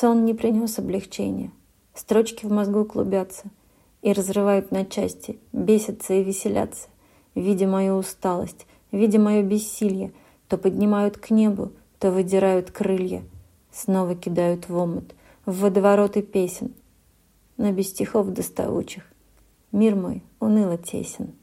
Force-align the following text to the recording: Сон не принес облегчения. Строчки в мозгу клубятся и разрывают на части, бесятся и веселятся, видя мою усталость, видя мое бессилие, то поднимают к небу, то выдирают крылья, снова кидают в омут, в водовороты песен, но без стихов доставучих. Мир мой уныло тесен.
Сон 0.00 0.24
не 0.24 0.34
принес 0.34 0.80
облегчения. 0.80 1.52
Строчки 1.94 2.46
в 2.46 2.50
мозгу 2.50 2.84
клубятся 2.84 3.44
и 4.02 4.12
разрывают 4.12 4.72
на 4.72 4.84
части, 4.84 5.38
бесятся 5.52 6.14
и 6.14 6.24
веселятся, 6.24 6.88
видя 7.36 7.68
мою 7.68 7.98
усталость, 7.98 8.66
видя 8.90 9.20
мое 9.20 9.44
бессилие, 9.44 10.12
то 10.48 10.58
поднимают 10.58 11.18
к 11.18 11.30
небу, 11.30 11.70
то 12.00 12.10
выдирают 12.10 12.72
крылья, 12.72 13.22
снова 13.70 14.16
кидают 14.16 14.68
в 14.68 14.76
омут, 14.76 15.14
в 15.46 15.60
водовороты 15.60 16.22
песен, 16.22 16.74
но 17.56 17.70
без 17.70 17.90
стихов 17.90 18.26
доставучих. 18.30 19.04
Мир 19.70 19.94
мой 19.94 20.24
уныло 20.40 20.76
тесен. 20.76 21.34